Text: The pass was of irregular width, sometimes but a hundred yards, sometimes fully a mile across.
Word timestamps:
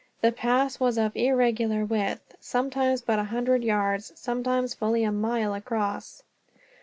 The 0.21 0.31
pass 0.31 0.79
was 0.79 0.97
of 0.97 1.15
irregular 1.15 1.85
width, 1.85 2.33
sometimes 2.39 3.03
but 3.03 3.19
a 3.19 3.25
hundred 3.25 3.63
yards, 3.63 4.11
sometimes 4.15 4.73
fully 4.73 5.03
a 5.03 5.11
mile 5.11 5.53
across. 5.53 6.23